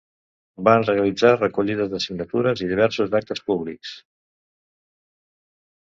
[0.67, 3.95] Van realitzar recollides de signatures i diversos actes públics.